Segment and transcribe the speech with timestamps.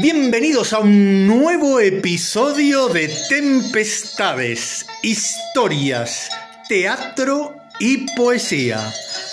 [0.00, 6.30] Bienvenidos a un nuevo episodio de Tempestades, historias,
[6.68, 8.78] teatro y poesía.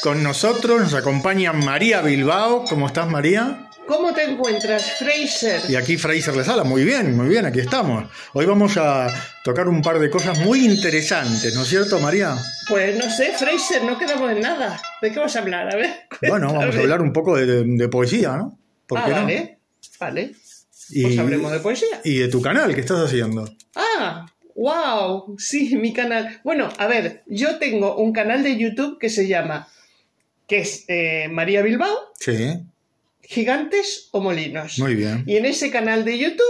[0.02, 2.66] Con nosotros nos acompaña María Bilbao.
[2.66, 3.70] ¿Cómo estás, María?
[3.86, 5.62] ¿Cómo te encuentras, Fraser?
[5.70, 8.10] Y aquí Fraser Lesala, muy bien, muy bien, aquí estamos.
[8.34, 9.08] Hoy vamos a
[9.44, 12.36] tocar un par de cosas muy interesantes, ¿no es cierto, María?
[12.68, 14.82] Pues no sé, Fraser, no quedamos en nada.
[15.00, 15.72] ¿De qué vas a hablar?
[15.72, 16.08] A ver.
[16.28, 18.58] Bueno, vamos a hablar un poco de, de poesía, ¿no?
[18.88, 19.60] ¿Por ah, vale,
[20.00, 20.36] vale.
[20.90, 22.02] Pues hablemos de poesía.
[22.04, 23.50] Y de tu canal, ¿qué estás haciendo?
[23.76, 24.26] Ah,
[24.56, 26.40] wow, sí, mi canal.
[26.44, 29.68] Bueno, a ver, yo tengo un canal de YouTube que se llama,
[30.48, 31.98] que es eh, María Bilbao.
[32.20, 32.36] Sí
[33.28, 34.80] gigantes o molinos.
[34.80, 35.24] Muy bien.
[35.26, 36.46] Y en ese canal de YouTube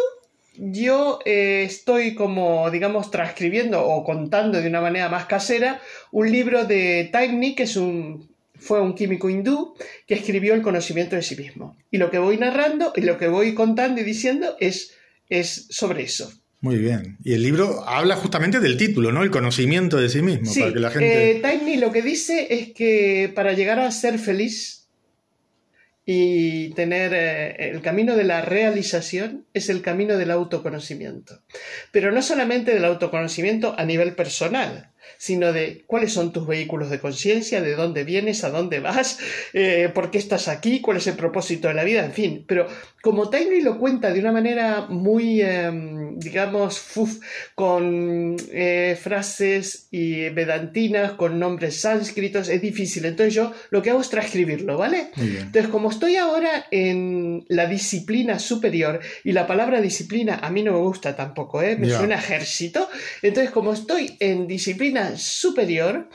[0.57, 6.65] yo eh, estoy como, digamos, transcribiendo o contando de una manera más casera un libro
[6.65, 9.75] de Taimni, que es un, fue un químico hindú
[10.07, 11.77] que escribió el conocimiento de sí mismo.
[11.91, 14.93] Y lo que voy narrando y lo que voy contando y diciendo es,
[15.29, 16.31] es sobre eso.
[16.61, 17.17] Muy bien.
[17.23, 19.21] Y el libro habla justamente del título, ¿no?
[19.21, 20.51] El conocimiento de sí mismo.
[20.51, 21.31] Sí, para que la gente...
[21.31, 24.87] eh, lo que dice es que para llegar a ser feliz
[26.05, 31.41] y tener eh, el camino de la realización es el camino del autoconocimiento.
[31.91, 36.99] Pero no solamente del autoconocimiento a nivel personal, sino de cuáles son tus vehículos de
[36.99, 39.19] conciencia, de dónde vienes, a dónde vas,
[39.53, 42.43] eh, por qué estás aquí, cuál es el propósito de la vida, en fin.
[42.47, 42.67] Pero
[43.01, 46.81] como Tainui lo cuenta de una manera muy, em, digamos,
[47.55, 53.05] con eh, frases y vedantinas, con nombres sánscritos, es difícil.
[53.05, 55.09] Entonces yo lo que hago es transcribirlo, ¿vale?
[55.17, 60.73] Entonces, como estoy ahora en la disciplina superior, y la palabra disciplina a mí no
[60.73, 61.75] me gusta tampoco, ¿eh?
[61.77, 62.89] Me suena ejército.
[63.21, 66.09] Entonces, como estoy en disciplina superior,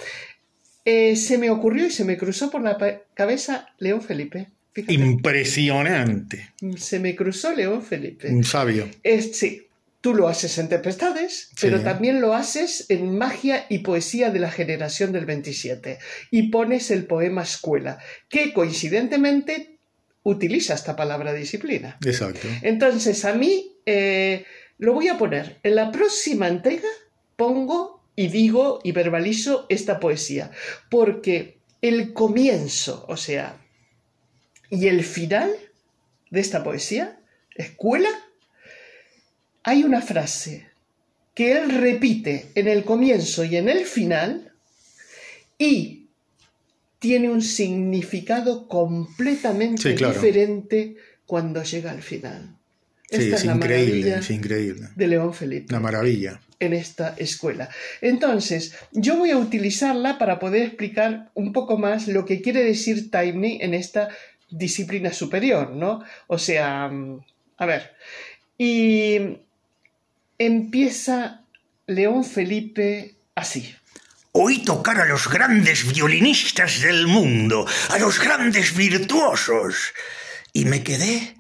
[0.85, 2.79] eh, se me ocurrió y se me cruzó por la
[3.15, 4.49] cabeza León Felipe.
[4.89, 6.51] Impresionante.
[6.77, 8.29] Se me cruzó León Felipe.
[8.29, 8.89] Un sabio.
[9.03, 9.67] Es, sí,
[10.01, 14.51] tú lo haces en Tempestades, pero también lo haces en Magia y Poesía de la
[14.51, 15.99] Generación del 27.
[16.31, 19.79] Y pones el poema Escuela, que coincidentemente
[20.23, 21.99] utiliza esta palabra disciplina.
[22.05, 22.49] Exacto.
[22.63, 24.45] Entonces, a mí eh,
[24.79, 25.61] lo voy a poner.
[25.63, 26.89] En la próxima entrega
[27.37, 30.51] pongo y digo y verbalizo esta poesía,
[30.91, 33.57] porque el comienzo, o sea,
[34.69, 35.51] y el final
[36.31, 37.19] de esta poesía,
[37.55, 38.11] escuela,
[39.63, 40.67] hay una frase
[41.35, 44.53] que él repite en el comienzo y en el final
[45.59, 46.07] y
[46.99, 52.57] tiene un significado completamente diferente cuando llega al final.
[53.09, 54.89] sí, es, increíble, es increíble.
[54.95, 55.67] De León Felipe.
[55.71, 57.71] Una maravilla en esta escuela.
[58.03, 63.11] Entonces, yo voy a utilizarla para poder explicar un poco más lo que quiere decir
[63.11, 64.11] Taimni en esta
[64.51, 66.05] disciplina superior, ¿no?
[66.27, 67.21] O sea, mm,
[67.57, 67.93] a ver,
[68.59, 69.39] y
[70.41, 71.45] empieza
[71.87, 73.77] León Felipe así.
[74.33, 79.93] Oí tocar a los grandes violinistas del mundo, a los grandes virtuosos,
[80.53, 81.37] y me quedé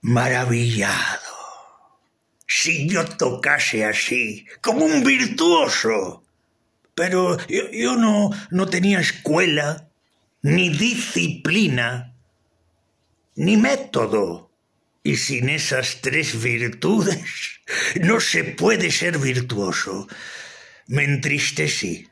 [0.00, 1.32] maravillado
[2.46, 6.24] si yo tocase así, como un virtuoso.
[6.94, 9.88] Pero yo, no, no tenía escuela,
[10.42, 12.14] ni disciplina,
[13.36, 14.51] ni método.
[15.02, 17.60] Y sin esas tres virtudes
[18.00, 20.06] no se puede ser virtuoso.
[20.86, 22.08] Me entristecí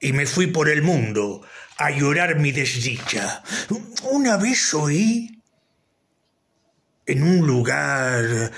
[0.00, 1.46] y me fui por el mundo
[1.76, 3.42] a llorar mi desdicha.
[4.10, 5.42] Una vez oí
[7.06, 8.52] en un lugar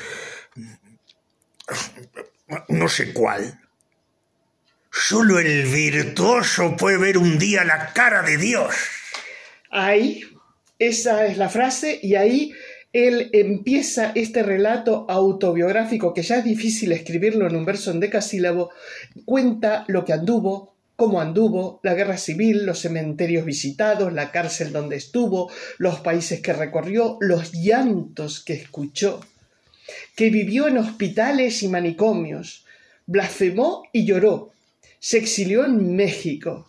[2.68, 3.60] no sé cuál.
[4.90, 8.74] Solo el virtuoso puede ver un día la cara de Dios.
[9.70, 10.22] Ahí,
[10.78, 12.52] esa es la frase, y ahí
[12.92, 18.70] él empieza este relato autobiográfico, que ya es difícil escribirlo en un verso en decasílabo,
[19.24, 24.96] cuenta lo que anduvo, cómo anduvo, la guerra civil, los cementerios visitados, la cárcel donde
[24.96, 29.20] estuvo, los países que recorrió, los llantos que escuchó
[30.14, 32.64] que vivió en hospitales y manicomios,
[33.06, 34.52] blasfemó y lloró,
[34.98, 36.68] se exilió en México.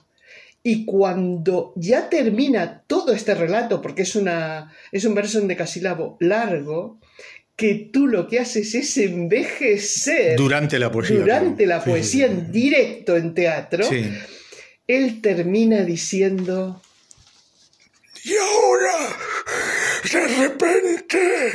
[0.69, 6.17] Y cuando ya termina todo este relato, porque es, una, es un verso en decasílabo
[6.19, 6.99] largo,
[7.55, 10.35] que tú lo que haces es envejecer.
[10.35, 11.19] Durante la poesía.
[11.19, 13.87] Durante la poesía en directo en teatro.
[14.85, 16.81] Él termina diciendo.
[18.25, 19.15] Y ahora,
[20.03, 21.51] de repente,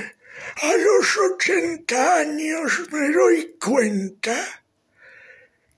[0.63, 4.62] a los ochenta años me doy cuenta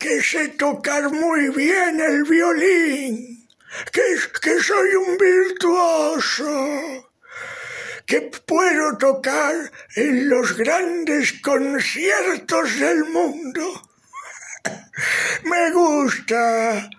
[0.05, 3.49] que sé tocar muy bien el violín,
[3.91, 4.03] que,
[4.43, 7.11] que soy un virtuoso,
[8.05, 9.55] que puedo tocar
[9.97, 13.65] en los grandes conciertos del mundo.
[15.45, 16.91] Me gusta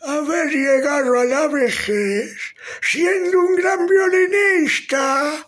[0.00, 2.34] haber llegado a la vejez
[2.80, 5.46] siendo un gran violinista,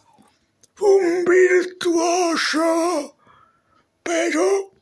[0.80, 3.16] un virtuoso,
[4.02, 4.75] pero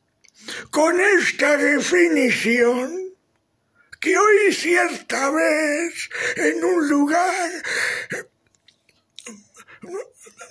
[0.75, 3.15] con esta definición
[4.00, 7.50] que hoy cierta vez en un lugar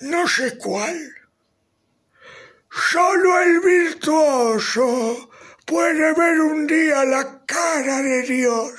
[0.00, 0.98] no sé cuál.
[2.90, 5.30] Solo el virtuoso
[5.66, 8.72] puede ver un día la cara de Dios.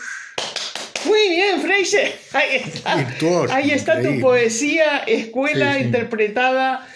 [1.06, 2.20] Muy bien, Fraser.
[2.34, 2.96] Ahí está.
[2.96, 5.86] Virtuoso, Ahí está tu poesía, escuela Sí, sí.
[5.86, 6.90] interpretada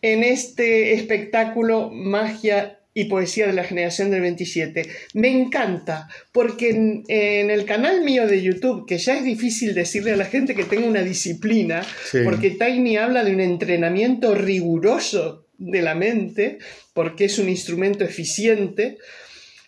[0.00, 4.88] en este espectáculo Magia y Poesía de la Generación del 27.
[5.12, 10.12] Me encanta, porque en, en el canal mío de YouTube, que ya es difícil decirle
[10.12, 12.20] a la gente que tenga una disciplina, Sí.
[12.24, 16.56] porque Tiny habla de un entrenamiento riguroso de la mente,
[16.94, 18.96] porque es un instrumento eficiente,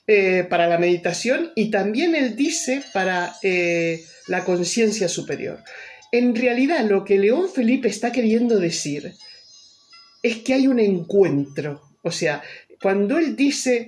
[0.07, 5.59] eh, para la meditación y también él dice para eh, la conciencia superior.
[6.13, 9.13] En realidad lo que León Felipe está queriendo decir
[10.23, 11.83] es que hay un encuentro.
[12.03, 12.43] O sea,
[12.81, 13.87] cuando él dice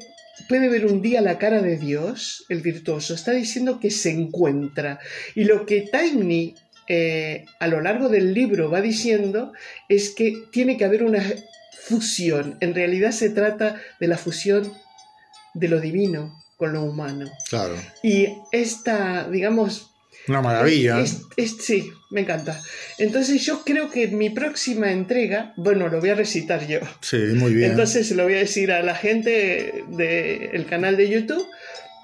[0.49, 4.99] puede ver un día la cara de Dios, el virtuoso, está diciendo que se encuentra.
[5.35, 6.55] Y lo que Tiny
[6.89, 9.53] eh, a lo largo del libro va diciendo
[9.89, 11.23] es que tiene que haber una
[11.73, 12.57] fusión.
[12.61, 14.73] En realidad se trata de la fusión
[15.55, 17.31] de lo divino con lo humano.
[17.49, 17.77] Claro.
[18.03, 19.87] Y esta, digamos...
[20.29, 21.01] Una maravilla.
[21.01, 22.61] es- es- sí, me encanta.
[22.99, 26.79] Entonces yo creo que mi próxima entrega, bueno, lo voy a recitar yo.
[27.01, 27.71] Sí, muy bien.
[27.73, 31.47] Entonces lo voy a decir a la gente del canal de YouTube.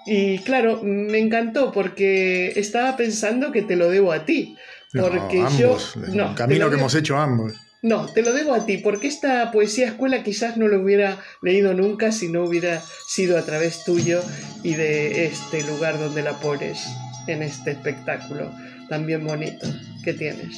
[0.06, 4.56] Y claro, me encantó porque estaba pensando que te lo debo a ti.
[4.92, 6.00] No, Porque ambos, yo.
[6.14, 7.52] No, camino que debo- hemos hecho ambos.
[7.82, 11.74] no, te lo debo a ti, porque esta poesía escuela quizás no lo hubiera leído
[11.74, 14.22] nunca si no hubiera sido a través tuyo
[14.62, 16.78] y de este lugar donde la pones
[17.26, 18.52] en este espectáculo
[18.88, 19.67] tan bien bonito
[20.05, 20.56] que tienes.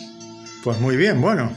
[0.62, 1.52] Pues muy bien, bueno.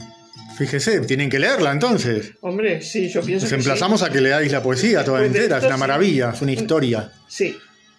[0.56, 2.32] Fíjese, tienen que leerla entonces.
[2.42, 4.06] Hombre, sí, yo pienso Nos que emplazamos sí.
[4.06, 5.58] a que leáis la poesía toda de entera.
[5.58, 5.80] Es una sí.
[5.80, 7.10] maravilla, es una historia.
[7.26, 7.56] Sí,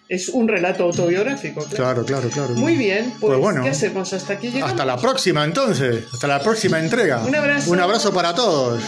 [0.08, 2.04] es un relato autobiográfico, claro.
[2.04, 2.54] Claro, claro, claro.
[2.54, 3.64] Muy bien, pues, Pues bueno.
[3.64, 4.12] ¿qué hacemos?
[4.12, 4.70] Hasta aquí llegamos.
[4.70, 6.04] Hasta la próxima entonces.
[6.12, 7.24] Hasta la próxima entrega.
[7.24, 7.70] Un abrazo.
[7.70, 8.82] Un abrazo para todos.